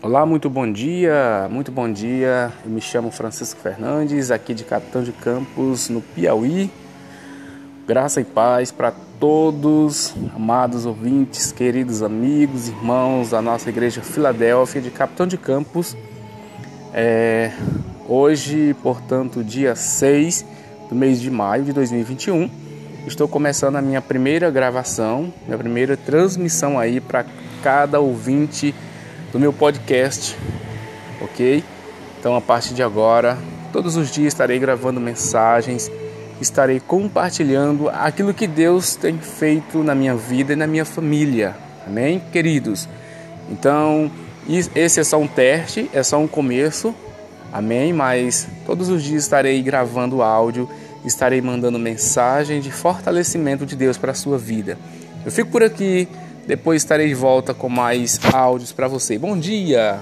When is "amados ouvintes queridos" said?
10.36-12.00